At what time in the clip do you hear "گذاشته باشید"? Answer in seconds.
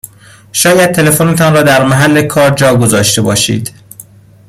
2.75-3.71